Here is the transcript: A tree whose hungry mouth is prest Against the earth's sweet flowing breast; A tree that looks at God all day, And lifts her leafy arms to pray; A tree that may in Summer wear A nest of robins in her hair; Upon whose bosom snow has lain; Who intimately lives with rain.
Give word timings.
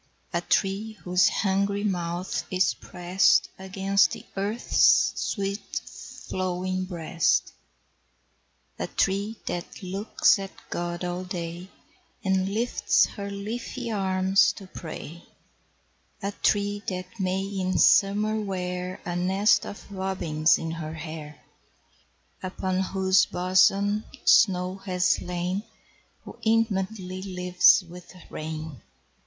A 0.33 0.41
tree 0.41 0.93
whose 1.03 1.29
hungry 1.29 1.83
mouth 1.83 2.45
is 2.49 2.73
prest 2.73 3.49
Against 3.59 4.13
the 4.13 4.25
earth's 4.35 5.13
sweet 5.15 5.79
flowing 6.27 6.85
breast; 6.85 7.51
A 8.79 8.87
tree 8.87 9.37
that 9.45 9.83
looks 9.83 10.39
at 10.39 10.49
God 10.71 11.05
all 11.05 11.23
day, 11.23 11.69
And 12.23 12.49
lifts 12.51 13.05
her 13.09 13.29
leafy 13.29 13.91
arms 13.91 14.51
to 14.53 14.65
pray; 14.65 15.21
A 16.23 16.31
tree 16.31 16.81
that 16.87 17.19
may 17.19 17.43
in 17.43 17.77
Summer 17.77 18.39
wear 18.41 18.99
A 19.05 19.15
nest 19.15 19.67
of 19.67 19.91
robins 19.91 20.57
in 20.57 20.71
her 20.71 20.95
hair; 20.95 21.39
Upon 22.41 22.79
whose 22.79 23.27
bosom 23.27 24.05
snow 24.25 24.77
has 24.77 25.21
lain; 25.21 25.61
Who 26.23 26.39
intimately 26.41 27.21
lives 27.21 27.83
with 27.87 28.11
rain. 28.31 28.81